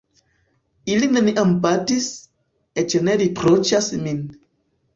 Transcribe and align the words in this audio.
Ili 0.93 1.09
neniam 1.17 1.51
batis, 1.67 2.09
eĉ 2.85 2.99
ne 3.09 3.17
riproĉas 3.25 3.95
min. 4.09 4.29